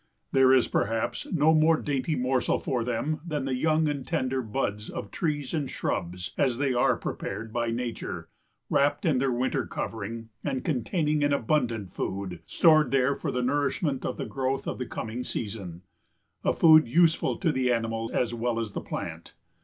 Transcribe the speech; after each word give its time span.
There 0.31 0.51
is, 0.51 0.67
perhaps, 0.67 1.27
no 1.31 1.53
more 1.53 1.79
dainty 1.79 2.15
morsel 2.15 2.57
for 2.57 2.83
them 2.83 3.19
than 3.23 3.45
the 3.45 3.53
young 3.53 3.87
and 3.87 4.03
tender 4.03 4.41
buds 4.41 4.89
of 4.89 5.11
trees 5.11 5.53
and 5.53 5.69
shrubs 5.69 6.31
as 6.39 6.57
they 6.57 6.73
are 6.73 6.95
prepared 6.97 7.53
by 7.53 7.69
Nature, 7.69 8.27
wrapped 8.67 9.05
in 9.05 9.19
their 9.19 9.31
winter 9.31 9.67
covering 9.67 10.29
and 10.43 10.63
containing 10.63 11.23
an 11.23 11.33
abundant 11.33 11.91
food, 11.93 12.39
stored 12.47 12.89
there 12.89 13.15
for 13.15 13.31
the 13.31 13.43
nourishment 13.43 14.03
of 14.03 14.17
the 14.17 14.25
growth 14.25 14.65
of 14.67 14.79
the 14.79 14.87
coming 14.87 15.23
season—a 15.23 16.53
food 16.53 16.87
useful 16.87 17.37
to 17.37 17.51
the 17.51 17.71
animal 17.71 18.09
as 18.11 18.33
well 18.33 18.59
as 18.59 18.71
the 18.71 18.81
plant. 18.81 19.35